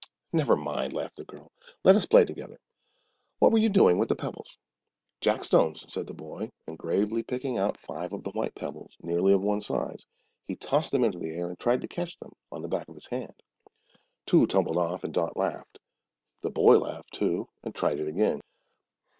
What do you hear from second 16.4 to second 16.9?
The boy